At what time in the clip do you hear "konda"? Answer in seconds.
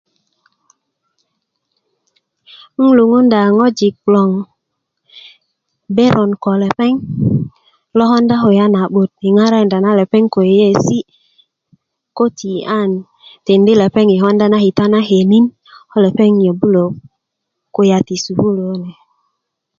8.11-8.35, 14.23-14.45